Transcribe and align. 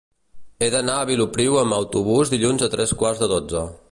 He 0.61 0.69
d'anar 0.75 0.95
a 1.01 1.03
Vilopriu 1.09 1.59
amb 1.65 1.77
autobús 1.77 2.33
dilluns 2.35 2.65
a 2.69 2.73
tres 2.77 2.97
quarts 3.03 3.25
de 3.25 3.31
dotze. 3.37 3.67